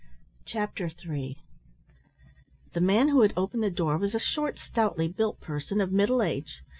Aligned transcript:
Chapter 0.45 0.89
III 1.07 1.37
The 2.73 2.81
man 2.81 3.09
who 3.09 3.21
had 3.21 3.33
opened 3.37 3.61
the 3.61 3.69
door 3.69 3.99
was 3.99 4.15
a 4.15 4.19
short, 4.19 4.57
stoutly 4.57 5.07
built 5.07 5.39
person 5.39 5.79
of 5.79 5.91
middle 5.91 6.23
age. 6.23 6.63